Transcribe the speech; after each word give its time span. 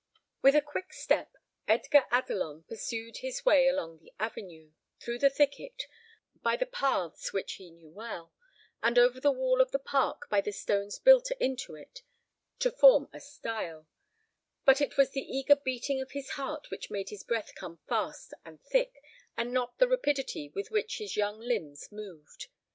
With 0.41 0.55
a 0.55 0.63
quick 0.63 0.93
step 0.93 1.35
Edgar 1.67 2.05
Adelon 2.11 2.63
pursued 2.63 3.17
his 3.17 3.45
way 3.45 3.67
along 3.67 3.99
the 3.99 4.11
avenue, 4.19 4.71
through 4.99 5.19
the 5.19 5.29
thicket, 5.29 5.83
by 6.41 6.55
the 6.57 6.65
paths 6.65 7.31
which 7.33 7.53
he 7.57 7.69
knew 7.69 7.91
well, 7.91 8.33
and 8.81 8.97
over 8.97 9.19
the 9.21 9.31
wall 9.31 9.61
of 9.61 9.69
the 9.69 9.77
park 9.77 10.27
by 10.27 10.41
the 10.41 10.51
stones 10.51 10.97
built 10.97 11.29
into 11.39 11.75
it 11.75 12.01
to 12.57 12.71
form 12.71 13.09
a 13.13 13.19
stile; 13.19 13.87
but 14.65 14.81
it 14.81 14.97
was 14.97 15.11
the 15.11 15.21
eager 15.21 15.55
beating 15.55 16.01
of 16.01 16.13
his 16.13 16.31
heart 16.31 16.71
which 16.71 16.89
made 16.89 17.09
his 17.09 17.21
breath 17.21 17.53
come 17.53 17.77
fast 17.87 18.33
and 18.43 18.59
thick, 18.63 19.03
and 19.37 19.53
not 19.53 19.77
the 19.77 19.87
rapidity 19.87 20.49
with 20.55 20.71
which 20.71 20.97
his 20.97 21.15
young 21.15 21.39
limbs 21.39 21.91
moved. 21.91 22.47